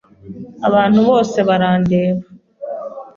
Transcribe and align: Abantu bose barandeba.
Abantu 0.67 0.99
bose 1.09 1.37
barandeba. 1.47 2.23